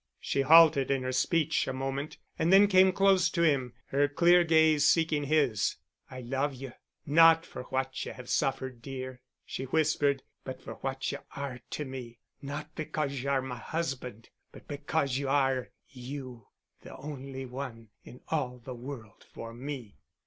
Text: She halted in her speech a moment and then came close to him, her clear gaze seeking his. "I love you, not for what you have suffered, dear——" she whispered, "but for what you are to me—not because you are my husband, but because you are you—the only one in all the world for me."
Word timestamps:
She 0.19 0.41
halted 0.41 0.89
in 0.89 1.03
her 1.03 1.11
speech 1.11 1.67
a 1.67 1.73
moment 1.73 2.17
and 2.39 2.51
then 2.51 2.65
came 2.65 2.91
close 2.91 3.29
to 3.29 3.43
him, 3.43 3.73
her 3.89 4.07
clear 4.07 4.43
gaze 4.43 4.83
seeking 4.83 5.25
his. 5.25 5.75
"I 6.09 6.21
love 6.21 6.55
you, 6.55 6.71
not 7.05 7.45
for 7.45 7.65
what 7.65 8.03
you 8.03 8.13
have 8.13 8.27
suffered, 8.27 8.81
dear——" 8.81 9.21
she 9.45 9.65
whispered, 9.65 10.23
"but 10.43 10.59
for 10.59 10.73
what 10.81 11.11
you 11.11 11.19
are 11.35 11.59
to 11.69 11.85
me—not 11.85 12.73
because 12.73 13.21
you 13.21 13.29
are 13.29 13.43
my 13.43 13.59
husband, 13.59 14.29
but 14.51 14.67
because 14.67 15.19
you 15.19 15.29
are 15.29 15.69
you—the 15.91 16.95
only 16.97 17.45
one 17.45 17.89
in 18.03 18.21
all 18.29 18.57
the 18.57 18.73
world 18.73 19.23
for 19.31 19.53
me." 19.53 19.99